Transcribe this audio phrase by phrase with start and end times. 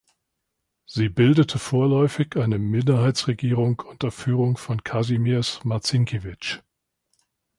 [0.87, 6.63] Sie bildete vorläufig eine Minderheitsregierung unter Führung von Kazimierz Marcinkiewicz.